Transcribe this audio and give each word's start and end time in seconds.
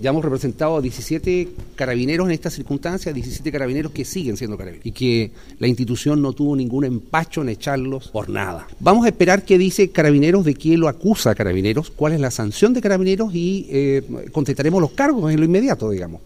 Ya 0.00 0.10
hemos 0.10 0.24
representado 0.24 0.76
a 0.76 0.80
17 0.80 1.48
carabineros 1.76 2.26
en 2.26 2.32
estas 2.32 2.54
circunstancias, 2.54 3.14
17 3.14 3.52
carabineros 3.52 3.92
que 3.92 4.06
siguen 4.06 4.38
siendo 4.38 4.56
carabineros 4.56 4.86
y 4.86 4.92
que 4.92 5.30
la 5.58 5.66
institución 5.66 6.22
no 6.22 6.32
tuvo 6.32 6.56
ningún 6.56 6.86
empacho 6.86 7.42
en 7.42 7.50
echarlos 7.50 8.08
por 8.08 8.30
nada. 8.30 8.66
Vamos 8.80 9.04
a 9.04 9.08
esperar 9.08 9.44
qué 9.44 9.58
dice 9.58 9.90
Carabineros, 9.90 10.46
de 10.46 10.54
quién 10.54 10.80
lo 10.80 10.88
acusa 10.88 11.34
Carabineros, 11.34 11.90
cuál 11.90 12.14
es 12.14 12.20
la 12.20 12.30
sanción 12.30 12.72
de 12.72 12.80
Carabineros 12.80 13.34
y 13.34 13.66
eh, 13.68 14.02
contestaremos 14.32 14.80
los 14.80 14.92
cargos 14.92 15.30
en 15.30 15.38
lo 15.38 15.44
inmediato, 15.44 15.90
digamos. 15.90 16.22